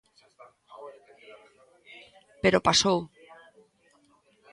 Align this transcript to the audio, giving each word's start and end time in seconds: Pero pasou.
Pero 2.43 2.65
pasou. 2.67 2.99